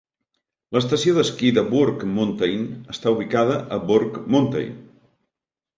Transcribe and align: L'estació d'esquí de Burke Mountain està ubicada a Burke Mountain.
L'estació 0.77 1.13
d'esquí 1.17 1.51
de 1.57 1.65
Burke 1.75 2.09
Mountain 2.15 2.65
està 2.95 3.15
ubicada 3.19 3.61
a 3.79 3.81
Burke 3.93 4.27
Mountain. 4.37 4.79